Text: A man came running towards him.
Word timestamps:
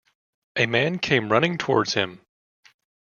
A 0.55 0.65
man 0.65 0.97
came 0.97 1.31
running 1.31 1.59
towards 1.59 1.93
him. 1.93 2.21